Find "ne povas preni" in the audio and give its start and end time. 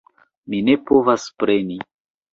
0.69-1.79